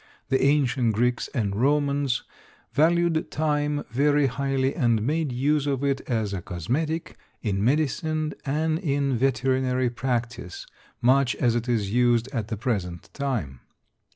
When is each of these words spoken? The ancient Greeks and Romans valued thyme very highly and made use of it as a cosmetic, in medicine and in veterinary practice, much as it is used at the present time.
The 0.29 0.43
ancient 0.43 0.93
Greeks 0.95 1.27
and 1.27 1.55
Romans 1.55 2.23
valued 2.73 3.29
thyme 3.29 3.83
very 3.91 4.25
highly 4.25 4.73
and 4.73 4.99
made 5.03 5.31
use 5.31 5.67
of 5.67 5.83
it 5.83 6.01
as 6.09 6.33
a 6.33 6.41
cosmetic, 6.41 7.17
in 7.43 7.63
medicine 7.63 8.33
and 8.43 8.79
in 8.79 9.15
veterinary 9.15 9.91
practice, 9.91 10.65
much 11.03 11.35
as 11.35 11.53
it 11.53 11.69
is 11.69 11.91
used 11.91 12.27
at 12.29 12.47
the 12.47 12.57
present 12.57 13.13
time. 13.13 13.59